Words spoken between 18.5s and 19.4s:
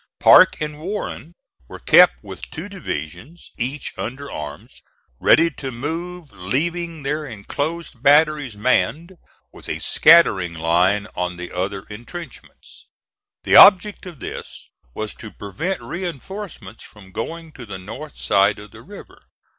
of the river.